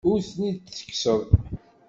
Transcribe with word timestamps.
Ur 0.09 0.17
ten-id-ttekkseɣ. 0.29 1.19